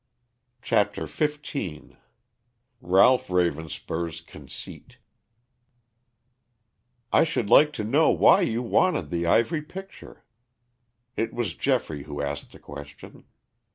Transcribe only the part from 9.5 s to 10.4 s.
picture?"